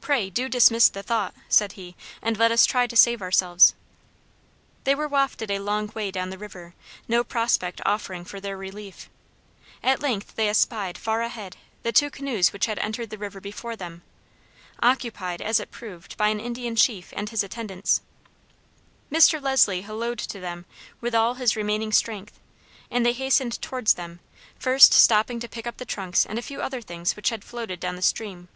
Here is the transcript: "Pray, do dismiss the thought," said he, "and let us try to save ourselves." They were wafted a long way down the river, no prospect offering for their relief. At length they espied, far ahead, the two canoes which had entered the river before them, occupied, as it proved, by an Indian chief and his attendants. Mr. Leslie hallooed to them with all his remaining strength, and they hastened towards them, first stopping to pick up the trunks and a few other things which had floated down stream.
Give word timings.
"Pray, 0.00 0.28
do 0.28 0.50
dismiss 0.50 0.90
the 0.90 1.02
thought," 1.02 1.32
said 1.48 1.72
he, 1.72 1.96
"and 2.20 2.36
let 2.36 2.52
us 2.52 2.66
try 2.66 2.86
to 2.86 2.94
save 2.94 3.22
ourselves." 3.22 3.74
They 4.84 4.94
were 4.94 5.08
wafted 5.08 5.50
a 5.50 5.60
long 5.60 5.90
way 5.94 6.10
down 6.10 6.28
the 6.28 6.36
river, 6.36 6.74
no 7.08 7.24
prospect 7.24 7.80
offering 7.86 8.26
for 8.26 8.38
their 8.38 8.54
relief. 8.58 9.08
At 9.82 10.02
length 10.02 10.36
they 10.36 10.50
espied, 10.50 10.98
far 10.98 11.22
ahead, 11.22 11.56
the 11.84 11.90
two 11.90 12.10
canoes 12.10 12.52
which 12.52 12.66
had 12.66 12.78
entered 12.80 13.08
the 13.08 13.16
river 13.16 13.40
before 13.40 13.76
them, 13.76 14.02
occupied, 14.82 15.40
as 15.40 15.58
it 15.58 15.70
proved, 15.70 16.18
by 16.18 16.28
an 16.28 16.38
Indian 16.38 16.76
chief 16.76 17.10
and 17.16 17.30
his 17.30 17.42
attendants. 17.42 18.02
Mr. 19.10 19.40
Leslie 19.40 19.80
hallooed 19.84 20.18
to 20.18 20.38
them 20.38 20.66
with 21.00 21.14
all 21.14 21.32
his 21.36 21.56
remaining 21.56 21.92
strength, 21.92 22.38
and 22.90 23.06
they 23.06 23.14
hastened 23.14 23.54
towards 23.62 23.94
them, 23.94 24.20
first 24.58 24.92
stopping 24.92 25.40
to 25.40 25.48
pick 25.48 25.66
up 25.66 25.78
the 25.78 25.86
trunks 25.86 26.26
and 26.26 26.38
a 26.38 26.42
few 26.42 26.60
other 26.60 26.82
things 26.82 27.16
which 27.16 27.30
had 27.30 27.42
floated 27.42 27.80
down 27.80 28.02
stream. 28.02 28.48